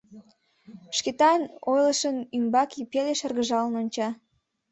Шкетан 0.97 1.41
ойлышын 1.71 2.17
ӱмбаке 2.37 2.81
пеле 2.91 3.13
шыргыжалын 3.19 3.75
онча. 3.81 4.09